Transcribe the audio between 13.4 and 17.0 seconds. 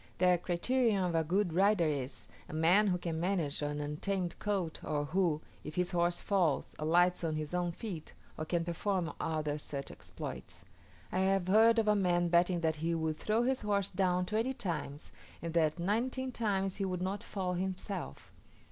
his horse down twenty times, and that nineteen times he